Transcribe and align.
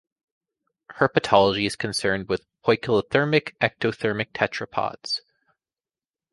Herpetology 0.93 1.67
is 1.67 1.75
concerned 1.75 2.27
with 2.27 2.47
poikilothermic, 2.65 3.55
ectothermic 3.59 4.31
tetrapods. 4.31 5.19